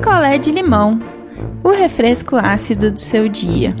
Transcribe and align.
picolé 0.00 0.38
de 0.38 0.50
limão, 0.50 0.98
o 1.62 1.68
refresco 1.68 2.34
ácido 2.34 2.90
do 2.90 2.98
seu 2.98 3.28
dia. 3.28 3.76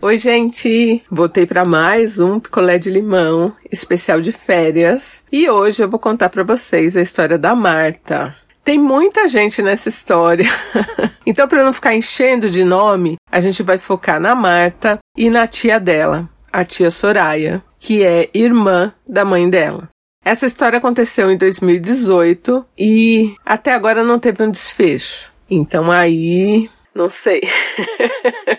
Oi, 0.00 0.16
gente! 0.16 1.02
Voltei 1.10 1.44
para 1.44 1.66
mais 1.66 2.18
um 2.18 2.40
picolé 2.40 2.78
de 2.78 2.88
limão 2.88 3.52
especial 3.70 4.22
de 4.22 4.32
férias 4.32 5.22
e 5.30 5.50
hoje 5.50 5.82
eu 5.82 5.90
vou 5.90 6.00
contar 6.00 6.30
para 6.30 6.42
vocês 6.42 6.96
a 6.96 7.02
história 7.02 7.36
da 7.36 7.54
Marta. 7.54 8.34
Tem 8.64 8.78
muita 8.78 9.28
gente 9.28 9.60
nessa 9.60 9.90
história. 9.90 10.48
então, 11.26 11.46
para 11.46 11.62
não 11.62 11.74
ficar 11.74 11.94
enchendo 11.94 12.48
de 12.48 12.64
nome, 12.64 13.16
a 13.30 13.38
gente 13.38 13.62
vai 13.62 13.76
focar 13.76 14.18
na 14.18 14.34
Marta 14.34 14.98
e 15.14 15.28
na 15.28 15.46
tia 15.46 15.78
dela, 15.78 16.26
a 16.50 16.64
tia 16.64 16.90
Soraya, 16.90 17.62
que 17.78 18.02
é 18.02 18.30
irmã 18.32 18.94
da 19.06 19.26
mãe 19.26 19.50
dela. 19.50 19.90
Essa 20.26 20.44
história 20.44 20.78
aconteceu 20.78 21.30
em 21.30 21.36
2018 21.36 22.66
e 22.76 23.36
até 23.46 23.72
agora 23.72 24.02
não 24.02 24.18
teve 24.18 24.42
um 24.42 24.50
desfecho. 24.50 25.30
Então 25.48 25.88
aí, 25.88 26.68
não 26.92 27.08
sei. 27.08 27.42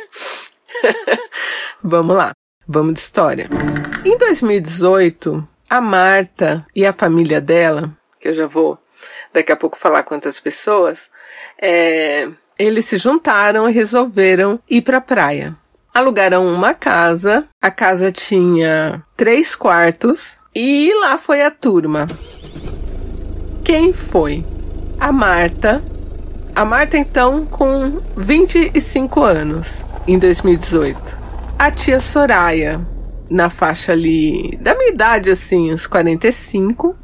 vamos 1.83 2.15
lá, 2.15 2.31
vamos 2.65 2.93
de 2.93 3.01
história. 3.01 3.49
Em 4.05 4.17
2018, 4.17 5.45
a 5.69 5.81
Marta 5.81 6.65
e 6.73 6.85
a 6.85 6.93
família 6.93 7.41
dela, 7.41 7.91
que 8.17 8.29
eu 8.29 8.33
já 8.33 8.47
vou 8.47 8.77
daqui 9.33 9.51
a 9.51 9.57
pouco 9.57 9.77
falar 9.77 10.03
quantas 10.03 10.39
pessoas, 10.39 10.97
é, 11.61 12.29
eles 12.57 12.85
se 12.85 12.97
juntaram 12.97 13.69
e 13.69 13.73
resolveram 13.73 14.57
ir 14.69 14.83
para 14.83 14.99
a 14.99 15.01
praia. 15.01 15.53
Alugaram 15.93 16.47
uma 16.47 16.73
casa, 16.73 17.45
a 17.61 17.69
casa 17.69 18.09
tinha 18.09 19.03
três 19.17 19.53
quartos 19.53 20.39
e 20.59 20.91
lá 21.01 21.19
foi 21.19 21.43
a 21.43 21.51
turma. 21.51 22.07
Quem 23.63 23.93
foi? 23.93 24.43
A 24.99 25.11
Marta. 25.11 25.83
A 26.55 26.65
Marta, 26.65 26.97
então, 26.97 27.45
com 27.45 28.01
25 28.17 29.21
anos 29.21 29.83
em 30.07 30.17
2018. 30.17 31.15
A 31.59 31.69
tia 31.69 31.99
Soraya, 31.99 32.81
na 33.29 33.51
faixa 33.51 33.91
ali 33.91 34.57
da 34.59 34.73
minha 34.73 34.89
idade, 34.89 35.29
assim, 35.29 35.71
uns 35.71 35.85
45. 35.85 36.97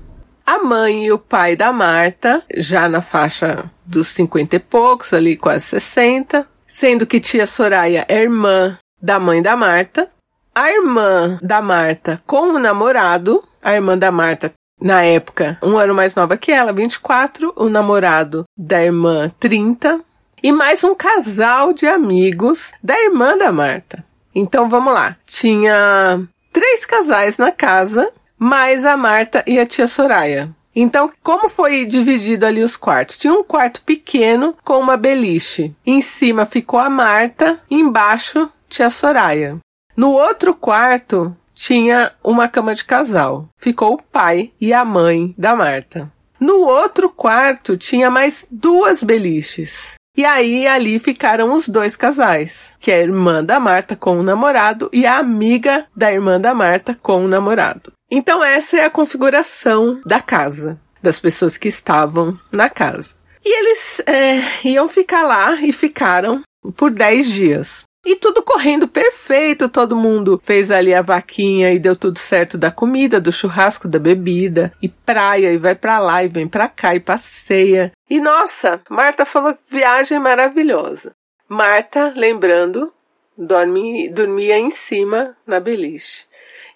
A 0.43 0.57
mãe 0.57 1.05
e 1.05 1.11
o 1.11 1.19
pai 1.19 1.55
da 1.55 1.71
Marta, 1.71 2.41
já 2.57 2.89
na 2.89 3.03
faixa 3.03 3.69
dos 3.85 4.07
50 4.07 4.55
e 4.55 4.59
poucos, 4.59 5.13
ali 5.13 5.37
quase 5.37 5.65
60. 5.65 6.47
Sendo 6.65 7.05
que 7.05 7.19
tia 7.19 7.45
Soraya 7.45 8.03
é 8.07 8.19
irmã 8.23 8.79
da 8.99 9.19
mãe 9.19 9.43
da 9.43 9.55
Marta. 9.55 10.09
A 10.55 10.71
irmã 10.71 11.39
da 11.41 11.63
Marta 11.63 12.21
com 12.27 12.53
o 12.53 12.59
namorado, 12.59 13.43
a 13.63 13.73
irmã 13.73 13.97
da 13.97 14.11
Marta 14.11 14.53
na 14.81 15.03
época, 15.03 15.57
um 15.63 15.77
ano 15.77 15.93
mais 15.93 16.13
nova 16.13 16.35
que 16.35 16.51
ela, 16.51 16.73
24, 16.73 17.53
o 17.55 17.69
namorado 17.69 18.43
da 18.57 18.83
irmã, 18.83 19.31
30, 19.39 20.01
e 20.41 20.51
mais 20.51 20.83
um 20.83 20.93
casal 20.93 21.71
de 21.71 21.87
amigos 21.87 22.73
da 22.83 22.99
irmã 22.99 23.37
da 23.37 23.51
Marta. 23.51 24.03
Então 24.35 24.67
vamos 24.67 24.93
lá. 24.93 25.15
Tinha 25.25 26.21
três 26.51 26.85
casais 26.85 27.37
na 27.37 27.51
casa, 27.51 28.11
mais 28.37 28.83
a 28.83 28.97
Marta 28.97 29.41
e 29.47 29.57
a 29.57 29.65
tia 29.65 29.87
Soraya. 29.87 30.49
Então, 30.75 31.11
como 31.21 31.49
foi 31.49 31.85
dividido 31.85 32.45
ali 32.45 32.61
os 32.61 32.75
quartos? 32.75 33.17
Tinha 33.17 33.31
um 33.31 33.43
quarto 33.43 33.81
pequeno 33.83 34.55
com 34.63 34.79
uma 34.79 34.97
beliche. 34.97 35.73
Em 35.85 36.01
cima 36.01 36.45
ficou 36.45 36.79
a 36.79 36.89
Marta, 36.89 37.59
embaixo 37.69 38.49
tia 38.67 38.89
Soraya. 38.89 39.59
No 39.95 40.11
outro 40.11 40.55
quarto 40.55 41.33
tinha 41.53 42.11
uma 42.23 42.47
cama 42.47 42.73
de 42.73 42.83
casal. 42.83 43.47
Ficou 43.57 43.93
o 43.93 44.01
pai 44.01 44.51
e 44.59 44.73
a 44.73 44.83
mãe 44.83 45.33
da 45.37 45.55
Marta. 45.55 46.11
No 46.39 46.59
outro 46.59 47.09
quarto 47.09 47.77
tinha 47.77 48.09
mais 48.09 48.45
duas 48.51 49.01
beliches. 49.01 49.93
E 50.15 50.25
aí 50.25 50.67
ali 50.67 50.99
ficaram 50.99 51.53
os 51.53 51.67
dois 51.67 51.95
casais, 51.95 52.75
que 52.79 52.91
é 52.91 52.97
a 52.97 53.01
irmã 53.01 53.43
da 53.43 53.59
Marta 53.59 53.95
com 53.95 54.19
o 54.19 54.23
namorado 54.23 54.89
e 54.93 55.07
a 55.07 55.17
amiga 55.17 55.87
da 55.95 56.11
irmã 56.11 56.39
da 56.39 56.53
Marta 56.53 56.97
com 57.01 57.25
o 57.25 57.27
namorado. 57.27 57.91
Então 58.11 58.43
essa 58.43 58.77
é 58.77 58.85
a 58.85 58.91
configuração 58.91 59.99
da 60.05 60.19
casa, 60.19 60.79
das 61.01 61.19
pessoas 61.19 61.57
que 61.57 61.67
estavam 61.67 62.37
na 62.51 62.69
casa. 62.69 63.15
E 63.43 63.59
eles 63.59 64.01
é, 64.05 64.67
iam 64.67 64.87
ficar 64.87 65.23
lá 65.23 65.55
e 65.55 65.73
ficaram 65.73 66.43
por 66.75 66.91
10 66.91 67.27
dias. 67.31 67.83
E 68.05 68.15
tudo 68.17 68.43
correndo 68.43 68.87
perfeito, 68.87 69.69
todo 69.69 69.95
mundo 69.95 70.39
fez 70.43 70.69
ali 70.71 70.93
a 70.93 71.01
vaquinha 71.01 71.71
e 71.71 71.79
deu 71.79 71.95
tudo 71.95 72.19
certo 72.19 72.57
da 72.57 72.69
comida, 72.69 73.21
do 73.21 73.31
churrasco, 73.31 73.87
da 73.87 73.97
bebida, 73.97 74.73
e 74.81 74.89
praia, 74.89 75.51
e 75.51 75.57
vai 75.57 75.73
para 75.73 75.99
lá 75.99 76.23
e 76.23 76.27
vem 76.27 76.47
para 76.47 76.67
cá 76.67 76.93
e 76.93 76.99
passeia. 76.99 77.91
E 78.09 78.19
nossa, 78.19 78.81
Marta 78.89 79.25
falou 79.25 79.57
viagem 79.71 80.19
maravilhosa. 80.19 81.13
Marta, 81.47 82.11
lembrando, 82.15 82.91
dorme, 83.37 84.09
dormia 84.09 84.57
em 84.57 84.71
cima 84.71 85.35
na 85.47 85.59
beliche 85.59 86.25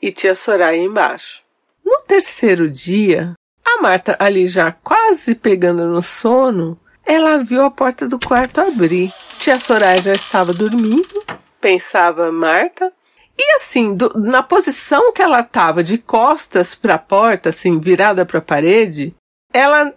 e 0.01 0.11
tia 0.11 0.35
Soraya 0.35 0.77
embaixo. 0.77 1.41
No 1.85 2.01
terceiro 2.07 2.69
dia, 2.69 3.33
a 3.65 3.81
Marta 3.81 4.15
ali 4.19 4.47
já 4.47 4.71
quase 4.71 5.35
pegando 5.35 5.85
no 5.85 6.01
sono, 6.01 6.79
ela 7.05 7.37
viu 7.37 7.63
a 7.63 7.71
porta 7.71 8.07
do 8.07 8.19
quarto 8.19 8.59
abrir. 8.59 9.11
Tia 9.39 9.57
Soraya 9.57 10.01
já 10.01 10.13
estava 10.13 10.53
dormindo, 10.53 11.16
pensava 11.59 12.31
Marta. 12.31 12.91
E 13.37 13.55
assim, 13.55 13.93
do, 13.93 14.17
na 14.17 14.41
posição 14.41 15.11
que 15.13 15.21
ela 15.21 15.41
estava 15.41 15.83
de 15.83 15.97
costas 15.97 16.73
para 16.73 16.95
a 16.95 16.99
porta, 16.99 17.49
assim, 17.49 17.79
virada 17.79 18.25
para 18.25 18.39
a 18.39 18.41
parede, 18.41 19.13
ela 19.53 19.85
não 19.85 19.93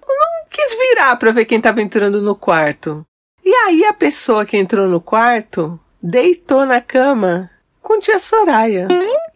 quis 0.51 0.77
virar 0.79 1.17
para 1.17 1.33
ver 1.33 1.47
quem 1.47 1.59
estava 1.59 1.81
entrando 1.81 2.21
no 2.21 2.35
quarto. 2.35 3.05
E 3.43 3.55
aí 3.55 3.85
a 3.85 3.95
pessoa 3.95 4.45
que 4.45 4.59
entrou 4.59 4.87
no 4.89 5.01
quarto 5.01 5.81
deitou 6.03 6.67
na 6.67 6.81
cama 6.81 7.51
com 7.81 7.99
tia 7.99 8.19
Soraya. 8.19 8.87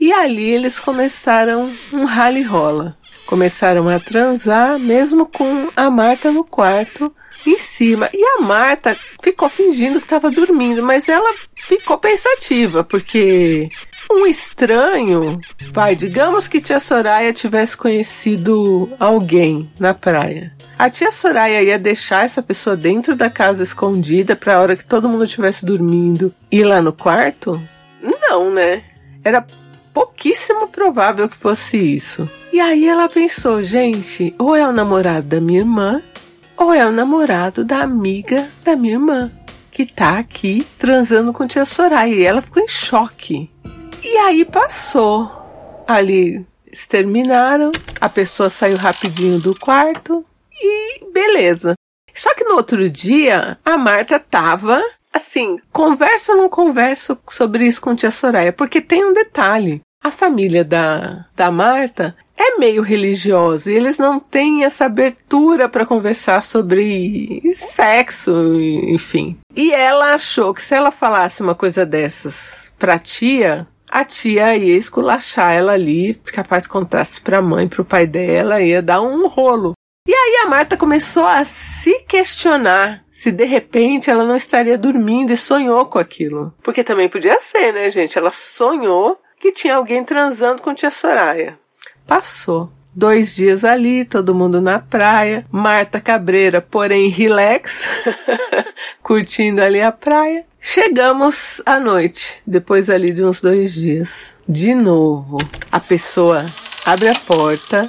E 0.04 0.12
ali 0.12 0.50
eles 0.50 0.78
começaram 0.78 1.72
um 1.90 2.04
rally 2.04 2.42
rola. 2.42 2.94
Começaram 3.24 3.88
a 3.88 3.98
transar, 3.98 4.78
mesmo 4.78 5.24
com 5.24 5.70
a 5.74 5.88
Marta 5.88 6.30
no 6.30 6.44
quarto, 6.44 7.10
em 7.46 7.58
cima. 7.58 8.10
E 8.12 8.22
a 8.22 8.42
Marta 8.42 8.94
ficou 9.22 9.48
fingindo 9.48 9.98
que 9.98 10.04
estava 10.04 10.30
dormindo, 10.30 10.82
mas 10.82 11.08
ela 11.08 11.34
ficou 11.56 11.96
pensativa, 11.96 12.84
porque 12.84 13.66
um 14.10 14.26
estranho, 14.26 15.40
vai, 15.72 15.96
digamos 15.96 16.46
que 16.46 16.60
tia 16.60 16.80
Soraya 16.80 17.32
tivesse 17.32 17.74
conhecido 17.74 18.92
alguém 19.00 19.72
na 19.80 19.94
praia. 19.94 20.52
A 20.78 20.90
tia 20.90 21.10
Soraya 21.10 21.62
ia 21.62 21.78
deixar 21.78 22.26
essa 22.26 22.42
pessoa 22.42 22.76
dentro 22.76 23.16
da 23.16 23.30
casa 23.30 23.62
escondida 23.62 24.36
para 24.36 24.56
a 24.56 24.60
hora 24.60 24.76
que 24.76 24.84
todo 24.84 25.08
mundo 25.08 25.24
estivesse 25.24 25.64
dormindo 25.64 26.30
ir 26.52 26.64
lá 26.64 26.82
no 26.82 26.92
quarto? 26.92 27.58
Não, 28.02 28.50
né? 28.50 28.84
Era 29.24 29.46
pouquíssimo 29.94 30.66
provável 30.66 31.28
que 31.28 31.36
fosse 31.36 31.76
isso. 31.78 32.28
E 32.52 32.60
aí 32.60 32.86
ela 32.86 33.08
pensou, 33.08 33.62
gente, 33.62 34.34
ou 34.38 34.54
é 34.54 34.66
o 34.68 34.72
namorado 34.72 35.28
da 35.28 35.40
minha 35.40 35.60
irmã, 35.60 36.02
ou 36.56 36.74
é 36.74 36.84
o 36.84 36.92
namorado 36.92 37.64
da 37.64 37.80
amiga 37.80 38.50
da 38.64 38.76
minha 38.76 38.94
irmã, 38.94 39.30
que 39.70 39.86
tá 39.86 40.18
aqui 40.18 40.66
transando 40.78 41.32
com 41.32 41.46
tia 41.46 41.64
Soraya. 41.64 42.14
E 42.14 42.22
ela 42.22 42.42
ficou 42.42 42.62
em 42.62 42.68
choque. 42.68 43.50
E 44.02 44.16
aí 44.18 44.44
passou. 44.44 45.30
Ali 45.86 46.44
exterminaram, 46.70 47.70
a 48.00 48.08
pessoa 48.08 48.50
saiu 48.50 48.76
rapidinho 48.76 49.38
do 49.38 49.54
quarto 49.58 50.24
e 50.52 51.04
beleza. 51.12 51.74
Só 52.14 52.34
que 52.34 52.44
no 52.44 52.54
outro 52.54 52.88
dia, 52.88 53.58
a 53.64 53.76
Marta 53.76 54.18
tava 54.18 54.82
assim, 55.14 55.58
converso 55.72 56.32
ou 56.32 56.38
não 56.38 56.48
converso 56.48 57.16
sobre 57.30 57.66
isso 57.66 57.80
com 57.80 57.94
tia 57.94 58.10
Soraya, 58.10 58.52
porque 58.52 58.80
tem 58.80 59.04
um 59.04 59.12
detalhe. 59.12 59.80
A 60.02 60.10
família 60.10 60.64
da, 60.64 61.24
da 61.34 61.50
Marta 61.50 62.14
é 62.36 62.58
meio 62.58 62.82
religiosa 62.82 63.70
e 63.70 63.74
eles 63.74 63.96
não 63.96 64.20
têm 64.20 64.64
essa 64.64 64.84
abertura 64.84 65.68
para 65.68 65.86
conversar 65.86 66.42
sobre 66.42 67.40
sexo, 67.54 68.32
enfim. 68.88 69.38
E 69.54 69.72
ela 69.72 70.14
achou 70.14 70.52
que 70.52 70.60
se 70.60 70.74
ela 70.74 70.90
falasse 70.90 71.42
uma 71.42 71.54
coisa 71.54 71.86
dessas 71.86 72.70
pra 72.78 72.98
tia, 72.98 73.66
a 73.88 74.04
tia 74.04 74.56
ia 74.56 74.76
esculachar 74.76 75.52
ela 75.54 75.72
ali, 75.72 76.14
capaz 76.26 76.66
contasse 76.66 77.20
pra 77.20 77.40
mãe, 77.40 77.68
pro 77.68 77.84
pai 77.84 78.06
dela, 78.06 78.60
ia 78.60 78.82
dar 78.82 79.00
um 79.00 79.26
rolo. 79.28 79.72
E 80.06 80.12
aí 80.12 80.42
a 80.44 80.48
Marta 80.50 80.76
começou 80.76 81.26
a 81.26 81.44
se 81.44 82.00
questionar 82.00 83.03
se 83.14 83.30
de 83.30 83.44
repente 83.44 84.10
ela 84.10 84.24
não 84.24 84.34
estaria 84.34 84.76
dormindo 84.76 85.32
e 85.32 85.36
sonhou 85.36 85.86
com 85.86 86.00
aquilo. 86.00 86.52
Porque 86.64 86.82
também 86.82 87.08
podia 87.08 87.38
ser, 87.40 87.72
né, 87.72 87.88
gente? 87.88 88.18
Ela 88.18 88.32
sonhou 88.32 89.16
que 89.38 89.52
tinha 89.52 89.76
alguém 89.76 90.04
transando 90.04 90.60
com 90.60 90.74
tia 90.74 90.90
Soraya. 90.90 91.56
Passou. 92.08 92.70
Dois 92.92 93.34
dias 93.34 93.64
ali, 93.64 94.04
todo 94.04 94.34
mundo 94.34 94.60
na 94.60 94.80
praia. 94.80 95.46
Marta 95.50 96.00
Cabreira, 96.00 96.60
porém 96.60 97.08
relax, 97.08 97.88
curtindo 99.00 99.62
ali 99.62 99.80
a 99.80 99.92
praia. 99.92 100.44
Chegamos 100.60 101.62
à 101.64 101.78
noite, 101.78 102.42
depois 102.44 102.90
ali 102.90 103.12
de 103.12 103.24
uns 103.24 103.40
dois 103.40 103.72
dias. 103.72 104.36
De 104.48 104.74
novo, 104.74 105.38
a 105.70 105.78
pessoa 105.78 106.46
abre 106.84 107.08
a 107.08 107.14
porta. 107.14 107.86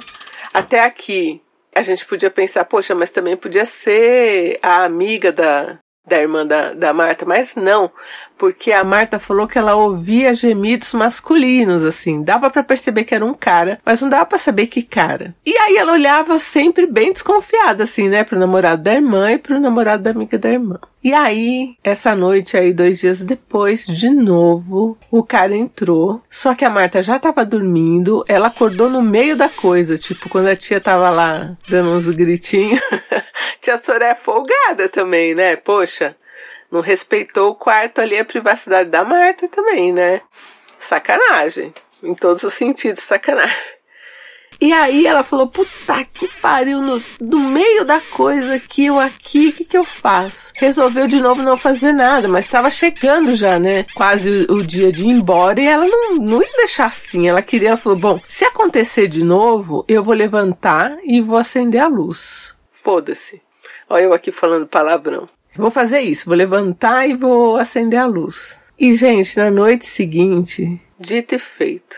Até 0.54 0.84
aqui 0.84 1.40
a 1.76 1.82
gente 1.82 2.06
podia 2.06 2.30
pensar, 2.30 2.64
poxa, 2.64 2.94
mas 2.94 3.10
também 3.10 3.36
podia 3.36 3.66
ser 3.66 4.58
a 4.62 4.82
amiga 4.82 5.30
da, 5.30 5.78
da 6.06 6.18
irmã 6.18 6.46
da, 6.46 6.72
da 6.72 6.94
Marta, 6.94 7.26
mas 7.26 7.50
não, 7.54 7.90
porque 8.38 8.72
a 8.72 8.82
Marta 8.82 9.18
falou 9.18 9.46
que 9.46 9.58
ela 9.58 9.74
ouvia 9.74 10.34
gemidos 10.34 10.94
masculinos, 10.94 11.84
assim, 11.84 12.22
dava 12.22 12.48
para 12.48 12.62
perceber 12.62 13.04
que 13.04 13.14
era 13.14 13.24
um 13.24 13.34
cara, 13.34 13.78
mas 13.84 14.00
não 14.00 14.08
dava 14.08 14.24
para 14.24 14.38
saber 14.38 14.68
que 14.68 14.82
cara. 14.82 15.34
E 15.44 15.54
aí 15.58 15.76
ela 15.76 15.92
olhava 15.92 16.38
sempre 16.38 16.86
bem 16.86 17.12
desconfiada, 17.12 17.84
assim, 17.84 18.08
né, 18.08 18.24
pro 18.24 18.38
namorado 18.38 18.82
da 18.82 18.94
irmã 18.94 19.32
e 19.32 19.38
pro 19.38 19.60
namorado 19.60 20.02
da 20.02 20.10
amiga 20.12 20.38
da 20.38 20.50
irmã. 20.50 20.78
E 21.06 21.14
aí, 21.14 21.76
essa 21.84 22.16
noite 22.16 22.56
aí, 22.56 22.72
dois 22.72 22.98
dias 22.98 23.22
depois, 23.22 23.86
de 23.86 24.10
novo, 24.10 24.98
o 25.08 25.22
cara 25.22 25.54
entrou. 25.54 26.20
Só 26.28 26.52
que 26.52 26.64
a 26.64 26.68
Marta 26.68 27.00
já 27.00 27.16
tava 27.16 27.44
dormindo, 27.44 28.24
ela 28.26 28.48
acordou 28.48 28.90
no 28.90 29.00
meio 29.00 29.36
da 29.36 29.48
coisa, 29.48 29.96
tipo, 29.96 30.28
quando 30.28 30.48
a 30.48 30.56
tia 30.56 30.80
tava 30.80 31.08
lá 31.10 31.56
dando 31.68 31.90
uns 31.90 32.08
gritinhos. 32.08 32.80
tia 33.62 33.80
Soré 33.84 34.10
é 34.10 34.14
folgada 34.16 34.88
também, 34.88 35.32
né? 35.32 35.54
Poxa, 35.54 36.16
não 36.72 36.80
respeitou 36.80 37.50
o 37.50 37.54
quarto 37.54 38.00
ali, 38.00 38.18
a 38.18 38.24
privacidade 38.24 38.90
da 38.90 39.04
Marta 39.04 39.46
também, 39.46 39.92
né? 39.92 40.22
Sacanagem. 40.80 41.72
Em 42.02 42.16
todos 42.16 42.42
os 42.42 42.54
sentidos, 42.54 43.04
sacanagem. 43.04 43.75
E 44.60 44.72
aí 44.72 45.06
ela 45.06 45.22
falou, 45.22 45.46
puta 45.46 46.04
que 46.12 46.28
pariu, 46.40 46.80
no, 46.80 47.02
no 47.20 47.38
meio 47.50 47.84
da 47.84 48.00
coisa 48.00 48.54
aqui, 48.54 48.86
eu 48.86 48.98
aqui, 48.98 49.48
o 49.48 49.52
que 49.52 49.64
que 49.64 49.76
eu 49.76 49.84
faço? 49.84 50.52
Resolveu 50.56 51.06
de 51.06 51.20
novo 51.20 51.42
não 51.42 51.56
fazer 51.56 51.92
nada, 51.92 52.26
mas 52.26 52.46
estava 52.46 52.70
chegando 52.70 53.34
já, 53.34 53.58
né? 53.58 53.84
Quase 53.94 54.46
o, 54.48 54.54
o, 54.54 54.66
dia 54.66 54.90
de 54.90 55.04
ir 55.04 55.10
embora 55.10 55.60
e 55.60 55.66
ela 55.66 55.86
não, 55.86 56.16
não 56.16 56.42
ia 56.42 56.56
deixar 56.56 56.86
assim. 56.86 57.28
Ela 57.28 57.42
queria, 57.42 57.68
ela 57.68 57.76
falou, 57.76 57.98
bom, 57.98 58.20
se 58.28 58.44
acontecer 58.44 59.08
de 59.08 59.22
novo, 59.22 59.84
eu 59.86 60.02
vou 60.02 60.14
levantar 60.14 60.96
e 61.04 61.20
vou 61.20 61.36
acender 61.36 61.80
a 61.80 61.88
luz. 61.88 62.54
Foda-se. 62.82 63.40
Olha 63.88 64.04
eu 64.04 64.12
aqui 64.12 64.32
falando 64.32 64.66
palavrão. 64.66 65.28
Vou 65.54 65.70
fazer 65.70 66.00
isso, 66.00 66.26
vou 66.26 66.36
levantar 66.36 67.08
e 67.08 67.14
vou 67.14 67.56
acender 67.56 67.98
a 67.98 68.06
luz. 68.06 68.58
E, 68.78 68.94
gente, 68.94 69.36
na 69.38 69.50
noite 69.50 69.86
seguinte, 69.86 70.78
dito 71.00 71.34
e 71.34 71.38
feito. 71.38 71.96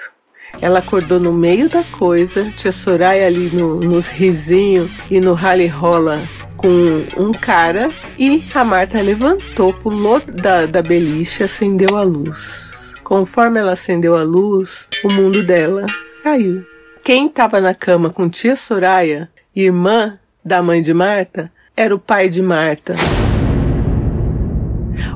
Ela 0.61 0.81
acordou 0.81 1.21
no 1.21 1.33
meio 1.33 1.69
da 1.69 1.83
coisa, 1.85 2.45
tia 2.57 2.73
Soraya 2.73 3.27
ali 3.27 3.51
no, 3.55 3.81
nos 3.81 4.07
risinhos 4.07 4.91
e 5.11 5.21
no 5.21 5.35
rally 5.35 5.67
rola 5.67 6.21
com 6.57 6.69
um 7.17 7.33
cara 7.33 7.89
e 8.19 8.43
a 8.53 8.65
Marta 8.65 9.01
levantou, 9.01 9.73
pulou 9.73 10.21
da, 10.21 10.67
da 10.67 10.83
beliche, 10.83 11.45
acendeu 11.45 11.97
a 11.97 12.03
luz. 12.03 12.95
Conforme 13.05 13.61
ela 13.61 13.73
acendeu 13.73 14.17
a 14.17 14.23
luz, 14.23 14.89
o 15.05 15.11
mundo 15.11 15.43
dela 15.43 15.87
caiu. 16.23 16.67
Quem 17.05 17.29
estava 17.29 17.61
na 17.61 17.73
cama 17.73 18.11
com 18.11 18.29
tia 18.29 18.57
Soraya, 18.57 19.31
irmã 19.55 20.19
da 20.45 20.63
mãe 20.63 20.83
de 20.83 20.93
Marta, 20.93 21.51
era 21.77 21.95
o 21.95 21.99
pai 21.99 22.29
de 22.29 22.43
Marta. 22.43 22.95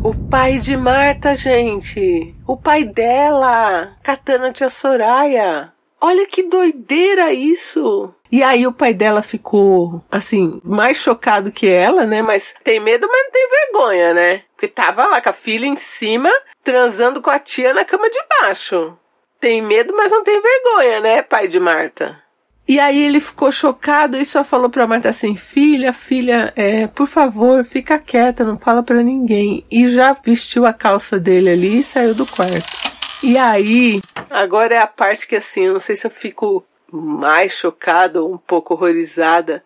O 0.02 0.14
pai 0.28 0.58
de 0.58 0.76
Marta, 0.76 1.36
gente. 1.36 2.34
O 2.46 2.56
pai 2.56 2.84
dela. 2.84 3.96
Katana 4.02 4.52
Tia 4.52 4.68
Soraya. 4.68 5.72
Olha 6.00 6.26
que 6.26 6.42
doideira 6.42 7.32
isso. 7.32 8.12
E 8.30 8.42
aí 8.42 8.66
o 8.66 8.72
pai 8.72 8.92
dela 8.92 9.22
ficou, 9.22 10.02
assim, 10.10 10.60
mais 10.64 10.96
chocado 10.96 11.52
que 11.52 11.68
ela, 11.68 12.04
né? 12.04 12.22
Mas 12.22 12.54
tem 12.64 12.80
medo, 12.80 13.06
mas 13.08 13.22
não 13.24 13.30
tem 13.30 13.48
vergonha, 13.48 14.14
né? 14.14 14.42
Porque 14.54 14.66
tava 14.66 15.04
lá 15.06 15.20
com 15.20 15.28
a 15.28 15.32
filha 15.32 15.66
em 15.66 15.76
cima, 15.76 16.30
transando 16.64 17.20
com 17.20 17.30
a 17.30 17.38
tia 17.38 17.74
na 17.74 17.84
cama 17.84 18.08
de 18.10 18.18
baixo. 18.40 18.96
Tem 19.38 19.60
medo, 19.60 19.94
mas 19.94 20.10
não 20.10 20.24
tem 20.24 20.40
vergonha, 20.40 21.00
né, 21.00 21.22
pai 21.22 21.46
de 21.46 21.60
Marta? 21.60 22.22
E 22.66 22.78
aí 22.78 23.02
ele 23.02 23.18
ficou 23.20 23.50
chocado 23.50 24.16
e 24.16 24.24
só 24.24 24.44
falou 24.44 24.70
pra 24.70 24.86
Marta 24.86 25.08
assim: 25.08 25.36
Filha, 25.36 25.92
filha, 25.92 26.52
é, 26.54 26.86
por 26.86 27.06
favor, 27.06 27.64
fica 27.64 27.98
quieta, 27.98 28.44
não 28.44 28.58
fala 28.58 28.82
pra 28.82 29.02
ninguém. 29.02 29.64
E 29.70 29.88
já 29.88 30.12
vestiu 30.12 30.64
a 30.64 30.72
calça 30.72 31.18
dele 31.18 31.50
ali 31.50 31.80
e 31.80 31.84
saiu 31.84 32.14
do 32.14 32.26
quarto. 32.26 32.92
E 33.22 33.36
aí, 33.36 34.00
agora 34.30 34.74
é 34.74 34.78
a 34.78 34.86
parte 34.86 35.26
que 35.26 35.36
assim, 35.36 35.62
eu 35.62 35.74
não 35.74 35.80
sei 35.80 35.96
se 35.96 36.06
eu 36.06 36.10
fico 36.10 36.64
mais 36.90 37.52
chocada 37.52 38.22
ou 38.22 38.34
um 38.34 38.38
pouco 38.38 38.74
horrorizada. 38.74 39.62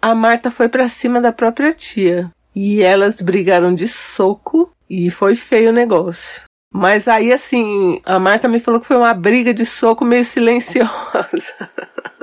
A 0.00 0.14
Marta 0.14 0.50
foi 0.50 0.68
para 0.68 0.88
cima 0.88 1.20
da 1.20 1.32
própria 1.32 1.72
tia. 1.72 2.30
E 2.54 2.82
elas 2.82 3.20
brigaram 3.20 3.74
de 3.74 3.88
soco 3.88 4.70
e 4.88 5.10
foi 5.10 5.34
feio 5.34 5.70
o 5.70 5.72
negócio. 5.72 6.42
Mas 6.72 7.08
aí, 7.08 7.32
assim, 7.32 8.00
a 8.04 8.18
Marta 8.18 8.48
me 8.48 8.60
falou 8.60 8.80
que 8.80 8.86
foi 8.86 8.96
uma 8.96 9.14
briga 9.14 9.52
de 9.52 9.66
soco 9.66 10.04
meio 10.04 10.24
silenciosa. 10.24 10.90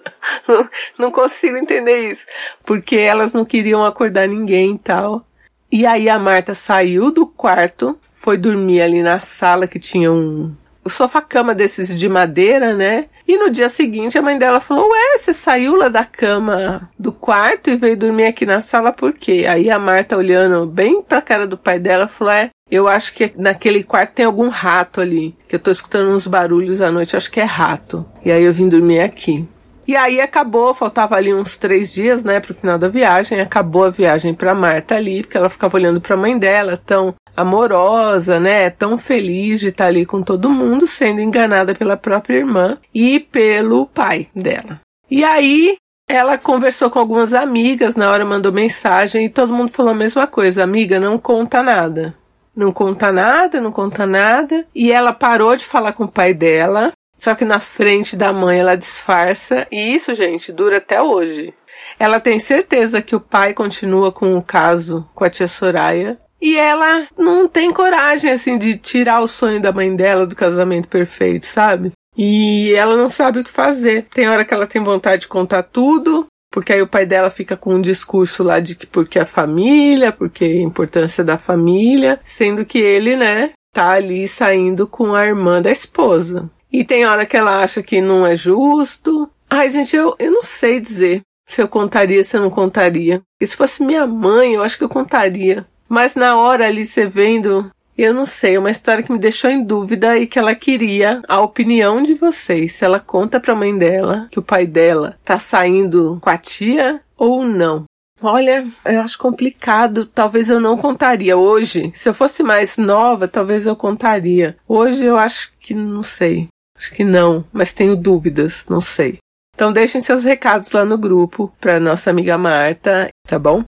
não, 0.48 0.70
não 0.98 1.12
consigo 1.12 1.58
entender 1.58 2.12
isso. 2.12 2.22
Porque 2.66 2.98
elas 2.98 3.34
não 3.34 3.46
queriam 3.46 3.86
acordar 3.86 4.28
ninguém 4.28 4.76
e 4.76 4.80
tal. 4.80 5.26
E 5.72 5.86
aí 5.86 6.10
a 6.10 6.20
Marta 6.20 6.54
saiu 6.54 7.12
do 7.12 7.26
quarto, 7.26 7.98
foi 8.12 8.38
dormir 8.38 8.82
ali 8.82 9.02
na 9.02 9.20
sala 9.22 9.68
que 9.68 9.80
tinha 9.80 10.12
um 10.12 10.54
sofá-cama 10.90 11.54
desses 11.54 11.98
de 11.98 12.10
madeira, 12.10 12.74
né? 12.74 13.06
E 13.28 13.38
no 13.38 13.50
dia 13.50 13.70
seguinte 13.70 14.18
a 14.18 14.22
mãe 14.22 14.38
dela 14.38 14.60
falou: 14.60 14.90
Ué, 14.90 15.18
você 15.18 15.34
saiu 15.34 15.76
lá 15.76 15.88
da 15.88 16.04
cama 16.04 16.90
do 16.98 17.14
quarto 17.14 17.70
e 17.70 17.78
veio 17.78 17.96
dormir 17.96 18.26
aqui 18.26 18.46
na 18.46 18.62
sala 18.62 18.92
por 18.92 19.14
quê? 19.14 19.46
Aí 19.48 19.70
a 19.70 19.80
Marta, 19.80 20.18
olhando 20.18 20.66
bem 20.66 21.02
pra 21.02 21.22
cara 21.22 21.48
do 21.48 21.58
pai 21.58 21.80
dela, 21.80 22.08
falou: 22.08 22.34
É, 22.34 22.50
eu 22.70 22.88
acho 22.88 23.14
que 23.14 23.32
naquele 23.38 23.84
quarto 23.84 24.14
tem 24.14 24.26
algum 24.26 24.50
rato 24.50 25.00
ali. 25.00 25.36
Que 25.48 25.56
eu 25.56 25.60
tô 25.60 25.72
escutando 25.72 26.10
uns 26.10 26.28
barulhos 26.28 26.82
à 26.82 26.92
noite, 26.92 27.16
acho 27.16 27.32
que 27.32 27.40
é 27.40 27.46
rato. 27.46 28.06
E 28.26 28.32
aí 28.32 28.44
eu 28.44 28.54
vim 28.54 28.68
dormir 28.68 29.02
aqui. 29.02 29.48
E 29.92 29.96
aí 29.98 30.22
acabou, 30.22 30.74
faltava 30.74 31.18
ali 31.18 31.34
uns 31.34 31.58
três 31.58 31.92
dias, 31.92 32.24
né, 32.24 32.40
pro 32.40 32.54
final 32.54 32.78
da 32.78 32.88
viagem. 32.88 33.42
Acabou 33.42 33.84
a 33.84 33.90
viagem 33.90 34.34
pra 34.34 34.56
Marta 34.56 34.96
ali, 34.96 35.22
porque 35.22 35.36
ela 35.36 35.50
ficava 35.50 35.76
olhando 35.76 36.00
pra 36.00 36.16
mãe 36.16 36.40
dela, 36.40 36.78
tão 36.78 37.14
amorosa, 37.36 38.40
né, 38.40 38.70
tão 38.70 38.98
feliz 38.98 39.60
de 39.60 39.68
estar 39.68 39.88
ali 39.88 40.06
com 40.06 40.24
todo 40.24 40.50
mundo, 40.50 40.88
sendo 40.88 41.20
enganada 41.20 41.76
pela 41.76 41.98
própria 41.98 42.38
irmã 42.38 42.78
e 42.96 43.20
pelo 43.20 43.86
pai 43.86 44.30
dela. 44.34 44.80
E 45.10 45.26
aí 45.26 45.76
ela 46.10 46.38
conversou 46.38 46.90
com 46.90 46.98
algumas 46.98 47.34
amigas, 47.34 47.94
na 47.94 48.10
hora 48.10 48.24
mandou 48.24 48.54
mensagem 48.54 49.26
e 49.26 49.30
todo 49.30 49.52
mundo 49.52 49.74
falou 49.74 49.92
a 49.92 49.96
mesma 49.96 50.26
coisa: 50.26 50.64
amiga, 50.64 51.02
não 51.02 51.18
conta 51.18 51.62
nada. 51.62 52.16
Não 52.56 52.72
conta 52.72 53.12
nada, 53.12 53.60
não 53.60 53.74
conta 53.74 54.06
nada. 54.06 54.66
E 54.74 54.90
ela 54.90 55.12
parou 55.12 55.54
de 55.54 55.66
falar 55.66 55.92
com 55.92 56.06
o 56.06 56.12
pai 56.12 56.34
dela 56.34 56.94
só 57.22 57.36
que 57.36 57.46
na 57.46 57.60
frente 57.60 58.16
da 58.16 58.34
mãe 58.34 58.60
ela 58.60 58.76
disfarça. 58.76 59.68
E 59.72 59.94
isso, 59.94 60.12
gente, 60.16 60.52
dura 60.52 60.78
até 60.78 61.00
hoje. 61.00 61.54
Ela 62.00 62.20
tem 62.20 62.40
certeza 62.40 63.00
que 63.00 63.16
o 63.16 63.20
pai 63.20 63.54
continua 63.54 64.12
com 64.12 64.36
o 64.36 64.42
caso 64.42 65.08
com 65.14 65.24
a 65.24 65.30
tia 65.30 65.48
Soraya. 65.48 66.18
E 66.42 66.58
ela 66.58 67.08
não 67.16 67.48
tem 67.48 67.72
coragem, 67.72 68.32
assim, 68.32 68.58
de 68.58 68.76
tirar 68.76 69.22
o 69.22 69.28
sonho 69.28 69.62
da 69.62 69.72
mãe 69.72 69.96
dela 69.96 70.26
do 70.26 70.36
casamento 70.36 70.88
perfeito, 70.88 71.46
sabe? 71.46 71.92
E 72.18 72.74
ela 72.74 72.98
não 72.98 73.12
sabe 73.12 73.40
o 73.40 73.44
que 73.44 73.52
fazer. 73.52 74.08
Tem 74.12 74.28
hora 74.28 74.44
que 74.44 74.52
ela 74.52 74.66
tem 74.66 74.84
vontade 74.84 75.22
de 75.22 75.28
contar 75.28 75.62
tudo, 75.62 76.26
porque 76.52 76.74
aí 76.74 76.82
o 76.82 76.88
pai 76.88 77.06
dela 77.06 77.30
fica 77.30 77.56
com 77.56 77.76
um 77.76 77.82
discurso 77.82 78.42
lá 78.42 78.60
de 78.60 78.74
que 78.74 78.88
porque 78.88 79.20
a 79.20 79.26
família, 79.28 80.12
porque 80.12 80.44
a 80.44 80.62
importância 80.62 81.24
da 81.24 81.38
família, 81.38 82.20
sendo 82.24 82.66
que 82.66 82.80
ele, 82.80 83.16
né, 83.16 83.52
tá 83.72 83.92
ali 83.92 84.28
saindo 84.28 84.88
com 84.88 85.14
a 85.14 85.24
irmã 85.24 85.62
da 85.62 85.70
esposa. 85.70 86.50
E 86.72 86.84
tem 86.84 87.06
hora 87.06 87.26
que 87.26 87.36
ela 87.36 87.62
acha 87.62 87.84
que 87.84 88.02
não 88.02 88.26
é 88.26 88.36
justo. 88.36 89.30
Ai, 89.50 89.70
gente, 89.70 89.96
eu, 89.96 90.16
eu 90.18 90.32
não 90.32 90.44
sei 90.44 90.80
dizer 90.80 91.22
se 91.46 91.62
eu 91.62 91.68
contaria, 91.68 92.24
se 92.24 92.38
eu 92.38 92.42
não 92.42 92.50
contaria. 92.50 93.22
E 93.40 93.46
se 93.46 93.58
fosse 93.58 93.84
minha 93.84 94.08
mãe, 94.08 94.54
eu 94.54 94.64
acho 94.64 94.78
que 94.78 94.84
eu 94.84 94.90
contaria. 94.90 95.66
Mas 95.90 96.16
na 96.16 96.38
hora 96.38 96.66
ali, 96.66 96.86
você 96.86 97.06
vendo, 97.06 97.70
eu 97.98 98.14
não 98.14 98.26
sei, 98.26 98.56
é 98.56 98.60
uma 98.60 98.72
história 98.72 99.04
que 99.04 99.12
me 99.12 99.20
deixou 99.20 99.50
em 99.50 99.64
dúvida 99.64 100.18
e 100.18 100.26
que 100.26 100.40
ela 100.40 100.56
queria 100.56 101.22
a 101.28 101.42
opinião 101.42 102.02
de 102.02 102.14
vocês. 102.14 102.72
Se 102.72 102.86
ela 102.86 103.00
conta 103.00 103.40
pra 103.40 103.54
mãe 103.54 103.78
dela 103.78 104.28
que 104.32 104.40
o 104.40 104.44
pai 104.44 104.66
dela 104.66 105.18
tá 105.26 105.38
saindo 105.38 106.18
com 106.22 106.30
a 106.30 106.38
tia 106.38 107.02
ou 107.18 107.44
não. 107.44 107.84
Olha, 108.22 108.66
eu 108.86 109.02
acho 109.02 109.18
complicado. 109.18 110.06
Talvez 110.06 110.50
eu 110.50 110.60
não 110.60 110.78
contaria 110.78 111.36
hoje. 111.36 111.92
Se 111.94 112.08
eu 112.08 112.14
fosse 112.14 112.42
mais 112.44 112.78
nova, 112.78 113.28
talvez 113.28 113.66
eu 113.66 113.76
contaria. 113.76 114.56
Hoje 114.68 115.04
eu 115.04 115.18
acho 115.18 115.52
que 115.60 115.74
não 115.74 116.04
sei. 116.04 116.48
Acho 116.82 116.96
que 116.96 117.04
não, 117.04 117.46
mas 117.54 117.72
tenho 117.72 117.96
dúvidas, 117.96 118.66
não 118.68 118.82
sei. 118.82 119.20
Então 119.54 119.72
deixem 119.72 120.02
seus 120.02 120.24
recados 120.24 120.72
lá 120.72 120.84
no 120.84 120.98
grupo 120.98 121.54
para 121.62 121.80
nossa 121.80 122.10
amiga 122.10 122.40
Marta, 122.40 123.08
tá 123.28 123.38
bom? 123.38 123.64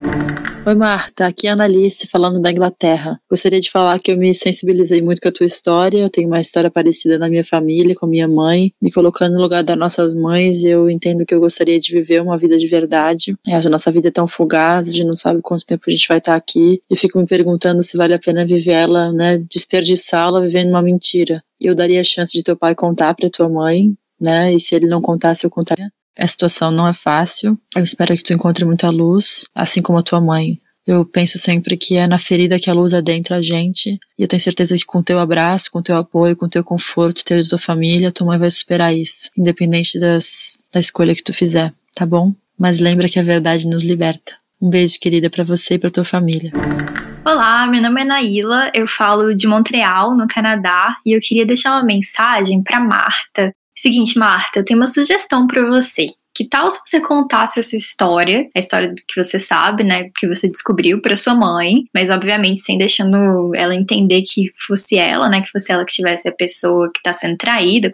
Oi 0.64 0.76
Marta, 0.76 1.26
aqui 1.26 1.48
é 1.48 1.50
a 1.50 1.54
Analice 1.54 2.08
falando 2.08 2.40
da 2.40 2.52
Inglaterra. 2.52 3.20
Gostaria 3.28 3.60
de 3.60 3.72
falar 3.72 3.98
que 3.98 4.12
eu 4.12 4.18
me 4.18 4.32
sensibilizei 4.36 5.02
muito 5.02 5.20
com 5.20 5.28
a 5.28 5.32
tua 5.32 5.48
história, 5.48 5.98
eu 5.98 6.10
tenho 6.10 6.28
uma 6.28 6.40
história 6.40 6.70
parecida 6.70 7.18
na 7.18 7.28
minha 7.28 7.44
família, 7.44 7.96
com 7.96 8.06
minha 8.06 8.28
mãe, 8.28 8.72
me 8.80 8.92
colocando 8.92 9.34
no 9.34 9.42
lugar 9.42 9.64
das 9.64 9.76
nossas 9.76 10.14
mães, 10.14 10.64
eu 10.64 10.88
entendo 10.88 11.26
que 11.26 11.34
eu 11.34 11.40
gostaria 11.40 11.80
de 11.80 11.92
viver 11.92 12.22
uma 12.22 12.38
vida 12.38 12.60
de 12.60 12.68
verdade. 12.68 13.36
É, 13.48 13.56
a 13.56 13.70
nossa 13.70 13.92
vida 13.92 14.10
é 14.10 14.12
tão 14.12 14.28
fugaz, 14.28 14.88
a 14.88 14.92
gente 14.92 15.04
não 15.04 15.16
sabe 15.16 15.42
quanto 15.42 15.66
tempo 15.66 15.84
a 15.88 15.92
gente 15.92 16.08
vai 16.08 16.20
estar 16.20 16.36
aqui, 16.36 16.80
e 16.88 16.96
fico 16.96 17.18
me 17.18 17.26
perguntando 17.26 17.84
se 17.84 17.98
vale 17.98 18.14
a 18.14 18.20
pena 18.20 18.46
viver 18.46 18.74
ela, 18.74 19.12
né, 19.12 19.40
desperdiçá-la 19.50 20.42
vivendo 20.42 20.70
uma 20.70 20.84
mentira. 20.84 21.44
Eu 21.60 21.74
daria 21.74 22.02
a 22.02 22.04
chance 22.04 22.38
de 22.38 22.44
teu 22.44 22.56
pai 22.56 22.76
contar 22.76 23.16
para 23.16 23.32
tua 23.32 23.50
mãe, 23.50 23.96
né, 24.20 24.54
e 24.54 24.60
se 24.60 24.76
ele 24.76 24.86
não 24.86 25.02
contasse, 25.02 25.44
eu 25.44 25.50
contaria 25.50 25.92
A 26.18 26.28
situação 26.28 26.72
não 26.72 26.88
é 26.88 26.94
fácil. 26.94 27.58
Eu 27.76 27.84
espero 27.84 28.16
que 28.16 28.24
tu 28.24 28.34
encontre 28.34 28.66
muita 28.66 28.90
luz, 28.90 29.46
assim 29.56 29.82
como 29.82 29.98
a 29.98 30.04
tua 30.04 30.20
mãe. 30.20 30.60
Eu 30.86 31.06
penso 31.06 31.38
sempre 31.38 31.78
que 31.78 31.96
é 31.96 32.08
na 32.08 32.18
ferida 32.18 32.60
que 32.60 32.70
a 32.70 32.74
luz 32.74 32.94
adentra 32.94 33.38
a 33.38 33.42
gente. 33.42 34.00
E 34.18 34.22
eu 34.22 34.28
tenho 34.28 34.42
certeza 34.42 34.76
que 34.76 34.86
com 34.86 35.02
teu 35.02 35.20
abraço, 35.20 35.72
com 35.72 35.82
teu 35.82 35.96
apoio, 35.96 36.36
com 36.36 36.50
teu 36.50 36.64
conforto, 36.64 37.24
teu 37.24 37.42
da 37.42 37.50
tua 37.50 37.60
família, 37.60 38.12
tua 38.12 38.28
mãe 38.28 38.38
vai 38.38 38.50
superar 38.50 38.94
isso. 38.94 39.30
Independente 39.38 40.00
das, 40.00 40.58
da 40.74 40.80
escolha 40.80 41.16
que 41.16 41.24
tu 41.24 41.34
fizer, 41.34 41.74
tá 41.96 42.06
bom? 42.06 42.34
Mas 42.58 42.80
lembra 42.80 43.08
que 43.08 43.20
a 43.20 43.24
verdade 43.24 43.68
nos 43.68 43.84
liberta. 43.84 44.34
Um 44.62 44.70
beijo, 44.70 45.00
querida, 45.00 45.30
para 45.30 45.44
você 45.44 45.76
e 45.76 45.80
para 45.80 45.92
tua 45.92 46.06
família. 46.06 46.52
Olá, 47.24 47.68
meu 47.68 47.82
nome 47.82 48.02
é 48.02 48.04
Naila, 48.04 48.72
eu 48.74 48.88
falo 48.88 49.36
de 49.36 49.48
Montreal, 49.48 50.16
no 50.16 50.28
Canadá, 50.28 50.96
e 51.06 51.16
eu 51.16 51.20
queria 51.22 51.46
deixar 51.46 51.72
uma 51.72 51.84
mensagem 51.84 52.64
para 52.64 52.80
Marta. 52.80 53.54
Seguinte, 53.82 54.16
Marta, 54.16 54.60
eu 54.60 54.64
tenho 54.64 54.80
uma 54.80 54.86
sugestão 54.86 55.48
para 55.48 55.66
você. 55.66 56.12
Que 56.36 56.48
tal 56.48 56.70
se 56.72 56.80
você 56.86 57.02
contasse 57.02 57.60
a 57.60 57.64
sua 57.64 57.78
história, 57.78 58.50
a 58.56 58.60
história 58.60 58.90
do 58.90 58.96
que 59.08 59.22
você 59.22 59.40
sabe, 59.40 59.84
né, 59.84 60.10
que 60.18 60.28
você 60.28 60.48
descobriu 60.48 61.02
para 61.02 61.18
sua 61.18 61.34
mãe, 61.34 61.84
mas 61.94 62.10
obviamente 62.10 62.62
sem 62.62 62.78
deixando 62.78 63.52
ela 63.56 63.76
entender 63.76 64.22
que 64.22 64.52
fosse 64.66 64.98
ela, 64.98 65.30
né, 65.30 65.42
que 65.42 65.50
fosse 65.50 65.72
ela 65.72 65.86
que 65.86 65.94
tivesse 65.94 66.28
a 66.28 66.32
pessoa 66.32 66.92
que 66.94 67.02
tá 67.02 67.14
sendo 67.14 67.38
traída, 67.38 67.90